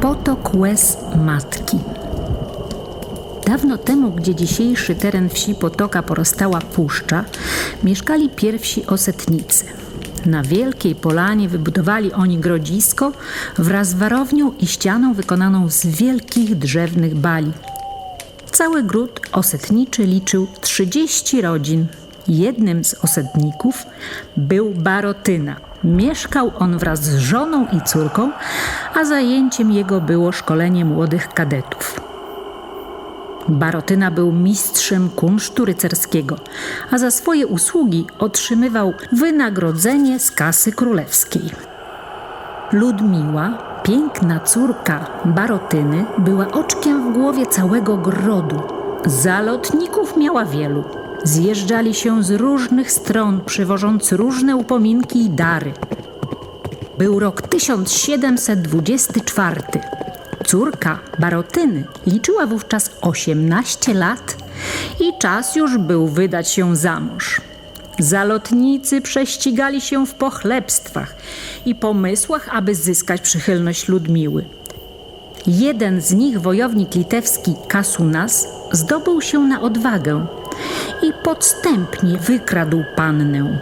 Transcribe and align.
Potok 0.00 0.54
łez 0.54 0.96
matki. 1.16 1.78
Dawno 3.46 3.78
temu, 3.78 4.10
gdzie 4.10 4.34
dzisiejszy 4.34 4.94
teren 4.94 5.28
wsi 5.28 5.54
Potoka 5.54 6.02
porastała 6.02 6.58
puszcza, 6.58 7.24
mieszkali 7.82 8.28
pierwsi 8.28 8.86
osetnicy. 8.86 9.64
Na 10.26 10.42
wielkiej 10.42 10.94
polanie 10.94 11.48
wybudowali 11.48 12.12
oni 12.12 12.38
grodzisko 12.38 13.12
wraz 13.58 13.88
z 13.88 13.94
warownią 13.94 14.52
i 14.52 14.66
ścianą 14.66 15.14
wykonaną 15.14 15.68
z 15.68 15.86
wielkich 15.86 16.58
drzewnych 16.58 17.14
bali. 17.14 17.52
Cały 18.50 18.82
gród 18.82 19.20
osetniczy 19.32 20.04
liczył 20.04 20.46
30 20.60 21.40
rodzin. 21.40 21.86
Jednym 22.28 22.84
z 22.84 23.04
osetników 23.04 23.86
był 24.36 24.70
Barotyna. 24.70 25.56
Mieszkał 25.84 26.52
on 26.58 26.78
wraz 26.78 27.02
z 27.02 27.18
żoną 27.18 27.66
i 27.66 27.80
córką, 27.80 28.30
a 28.94 29.04
zajęciem 29.04 29.72
jego 29.72 30.00
było 30.00 30.32
szkolenie 30.32 30.84
młodych 30.84 31.28
kadetów. 31.28 32.00
Barotyna 33.48 34.10
był 34.10 34.32
mistrzem 34.32 35.10
kunsztu 35.10 35.64
rycerskiego, 35.64 36.36
a 36.90 36.98
za 36.98 37.10
swoje 37.10 37.46
usługi 37.46 38.06
otrzymywał 38.18 38.94
wynagrodzenie 39.12 40.18
z 40.18 40.30
kasy 40.30 40.72
królewskiej. 40.72 41.50
Ludmiła, 42.72 43.58
piękna 43.82 44.40
córka 44.40 45.06
Barotyny, 45.24 46.04
była 46.18 46.48
oczkiem 46.48 47.10
w 47.10 47.14
głowie 47.14 47.46
całego 47.46 47.96
grodu. 47.96 48.62
Zalotników 49.06 50.16
miała 50.16 50.44
wielu. 50.44 50.99
Zjeżdżali 51.24 51.94
się 51.94 52.22
z 52.22 52.30
różnych 52.30 52.92
stron, 52.92 53.40
przywożąc 53.46 54.12
różne 54.12 54.56
upominki 54.56 55.24
i 55.24 55.30
dary. 55.30 55.72
Był 56.98 57.18
rok 57.18 57.42
1724. 57.42 59.62
Córka 60.46 60.98
Barotyny 61.18 61.84
liczyła 62.06 62.46
wówczas 62.46 62.90
18 63.00 63.94
lat 63.94 64.36
i 65.00 65.18
czas 65.18 65.56
już 65.56 65.78
był 65.78 66.08
wydać 66.08 66.48
się 66.48 66.76
za 66.76 67.00
mąż. 67.00 67.40
Zalotnicy 67.98 69.00
prześcigali 69.00 69.80
się 69.80 70.06
w 70.06 70.14
pochlebstwach 70.14 71.14
i 71.66 71.74
pomysłach, 71.74 72.48
aby 72.52 72.74
zyskać 72.74 73.20
przychylność 73.20 73.88
Ludmiły. 73.88 74.44
Jeden 75.46 76.00
z 76.00 76.12
nich, 76.12 76.40
wojownik 76.40 76.94
litewski 76.94 77.54
Kasunas, 77.68 78.48
zdobył 78.72 79.20
się 79.20 79.38
na 79.38 79.60
odwagę 79.60 80.26
i 81.02 81.12
podstępnie 81.12 82.18
wykradł 82.18 82.84
pannę. 82.96 83.58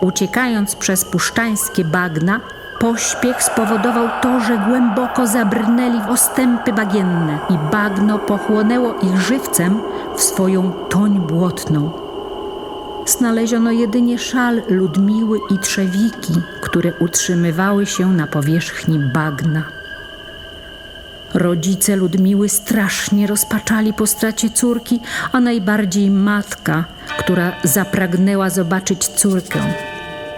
Uciekając 0.00 0.76
przez 0.76 1.04
puszczańskie 1.04 1.84
bagna, 1.84 2.40
Pośpiech 2.80 3.42
spowodował 3.42 4.08
to, 4.22 4.40
że 4.40 4.58
głęboko 4.68 5.26
zabrnęli 5.26 6.00
w 6.00 6.10
ostępy 6.10 6.72
bagienne 6.72 7.38
i 7.50 7.54
bagno 7.72 8.18
pochłonęło 8.18 8.94
ich 9.02 9.20
żywcem 9.20 9.80
w 10.16 10.22
swoją 10.22 10.72
toń 10.72 11.18
błotną. 11.18 11.90
Znaleziono 13.06 13.70
jedynie 13.70 14.18
szal 14.18 14.62
Ludmiły 14.68 15.38
i 15.50 15.58
trzewiki, 15.58 16.34
które 16.60 16.92
utrzymywały 16.98 17.86
się 17.86 18.12
na 18.12 18.26
powierzchni 18.26 18.98
bagna. 18.98 19.79
Rodzice 21.34 21.96
Ludmiły 21.96 22.48
strasznie 22.48 23.26
rozpaczali 23.26 23.92
po 23.92 24.06
stracie 24.06 24.50
córki, 24.50 25.00
a 25.32 25.40
najbardziej 25.40 26.10
matka, 26.10 26.84
która 27.18 27.52
zapragnęła 27.64 28.50
zobaczyć 28.50 29.08
córkę 29.08 29.60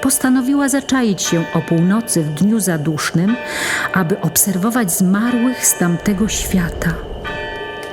postanowiła 0.03 0.69
zaczaić 0.69 1.23
się 1.23 1.45
o 1.55 1.61
północy 1.61 2.23
w 2.23 2.35
dniu 2.35 2.61
zadusznym, 2.61 3.37
aby 3.93 4.21
obserwować 4.21 4.93
zmarłych 4.93 5.67
z 5.67 5.79
tamtego 5.79 6.29
świata. 6.29 6.95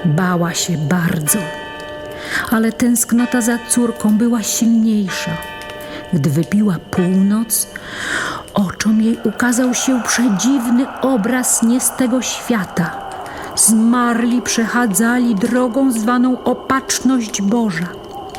Bała 0.06 0.54
się 0.54 0.78
bardzo, 0.78 1.40
ale 2.52 2.72
tęsknota 2.72 3.42
za 3.42 3.60
córką 3.70 4.18
była 4.18 4.44
silniejsza. 4.44 5.32
Gdy 6.14 6.30
wybiła 6.30 6.78
północ, 6.92 7.68
oczom 8.80 9.02
jej 9.02 9.18
ukazał 9.24 9.74
się 9.74 10.02
przedziwny 10.04 10.86
obraz 11.02 11.64
nie 11.64 11.80
z 11.80 11.96
tego 11.96 12.22
świata. 12.22 13.10
Zmarli 13.56 14.42
przechadzali 14.42 15.36
drogą 15.36 15.92
zwaną 15.92 16.44
opatrzność 16.44 17.42
Boża. 17.42 17.88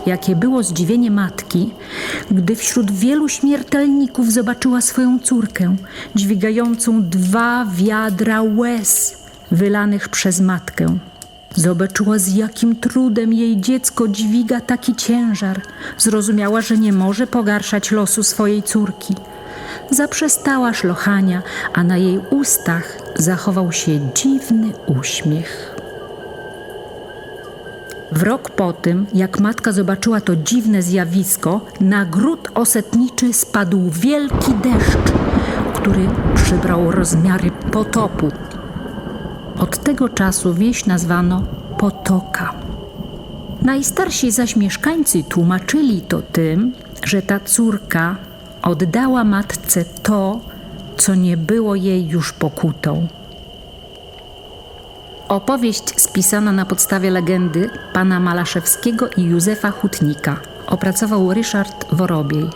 Jakie 0.06 0.37
było 0.37 0.62
zdziwienie 0.62 1.11
matki, 1.11 1.71
gdy 2.31 2.56
wśród 2.56 2.91
wielu 2.91 3.28
śmiertelników 3.28 4.33
zobaczyła 4.33 4.81
swoją 4.81 5.19
córkę, 5.19 5.77
dźwigającą 6.15 7.03
dwa 7.03 7.67
wiadra 7.75 8.43
łez 8.43 9.19
wylanych 9.51 10.09
przez 10.09 10.41
matkę. 10.41 10.99
Zobaczyła, 11.55 12.19
z 12.19 12.34
jakim 12.34 12.77
trudem 12.77 13.33
jej 13.33 13.61
dziecko 13.61 14.09
dźwiga 14.09 14.61
taki 14.61 14.95
ciężar. 14.95 15.61
Zrozumiała, 15.99 16.61
że 16.61 16.78
nie 16.78 16.93
może 16.93 17.27
pogarszać 17.27 17.91
losu 17.91 18.22
swojej 18.22 18.62
córki. 18.62 19.15
Zaprzestała 19.91 20.73
szlochania, 20.75 21.43
a 21.75 21.84
na 21.84 21.97
jej 21.97 22.21
ustach 22.31 22.99
zachował 23.17 23.73
się 23.73 24.01
dziwny 24.15 24.73
uśmiech. 25.01 25.77
W 28.12 28.23
rok 28.23 28.51
po 28.51 28.73
tym, 28.73 29.06
jak 29.15 29.41
matka 29.41 29.73
zobaczyła 29.73 30.21
to 30.21 30.37
dziwne 30.37 30.83
zjawisko, 30.83 31.61
na 31.81 32.05
gród 32.05 32.49
osetniczy 32.55 33.33
spadł 33.33 33.91
wielki 33.91 34.55
deszcz, 34.55 35.12
który 35.75 36.09
przybrał 36.34 36.91
rozmiary 36.91 37.51
potopu. 37.51 38.28
Od 39.59 39.78
tego 39.78 40.09
czasu 40.09 40.55
wieś 40.55 40.87
nazwano 40.87 41.43
Potoka. 41.78 42.55
Najstarsi 43.62 44.31
zaś 44.31 44.57
mieszkańcy 44.57 45.25
tłumaczyli 45.25 46.01
to 46.01 46.22
tym, 46.22 46.72
że 47.05 47.22
ta 47.22 47.41
córka 47.41 48.17
oddała 48.62 49.25
matce 49.25 49.84
to, 49.84 50.41
co 50.97 51.15
nie 51.15 51.37
było 51.37 51.75
jej 51.75 52.09
już 52.09 52.32
pokutą. 52.32 53.06
Opowieść 55.28 56.00
spisana 56.00 56.53
na 56.53 56.65
podstawie 56.65 57.10
legendy 57.10 57.71
pana 57.93 58.21
Malaszewskiego 58.21 59.09
i 59.16 59.22
Józefa 59.22 59.71
Hutnika. 59.71 60.41
Opracował 60.66 61.34
Ryszard 61.34 61.87
Worobiej. 61.93 62.48